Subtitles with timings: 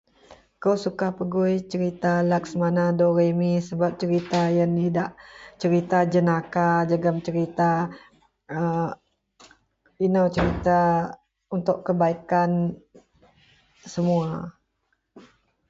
[0.57, 5.11] Ako suka pegui serita laksamana do re mi sebab serita yen idak
[5.61, 7.67] serita jenaka jegum serita
[8.59, 8.61] a
[10.05, 10.79] ino serita
[11.55, 12.51] untuk kebaikan
[13.93, 14.29] semua.